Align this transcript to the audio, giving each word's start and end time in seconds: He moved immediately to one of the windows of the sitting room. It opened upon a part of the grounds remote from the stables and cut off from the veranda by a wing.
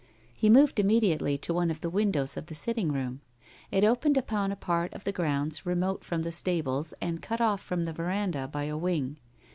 He 0.33 0.49
moved 0.49 0.79
immediately 0.79 1.37
to 1.37 1.53
one 1.53 1.69
of 1.69 1.81
the 1.81 1.89
windows 1.91 2.35
of 2.35 2.47
the 2.47 2.55
sitting 2.55 2.91
room. 2.91 3.21
It 3.69 3.83
opened 3.83 4.17
upon 4.17 4.51
a 4.51 4.55
part 4.55 4.91
of 4.95 5.03
the 5.03 5.11
grounds 5.11 5.63
remote 5.63 6.03
from 6.03 6.23
the 6.23 6.31
stables 6.31 6.95
and 6.99 7.21
cut 7.21 7.39
off 7.39 7.61
from 7.61 7.85
the 7.85 7.93
veranda 7.93 8.47
by 8.47 8.63
a 8.63 8.75
wing. 8.79 9.19